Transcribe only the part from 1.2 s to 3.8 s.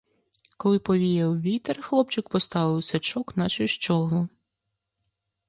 вітер, хлопчик поставив сачок, наче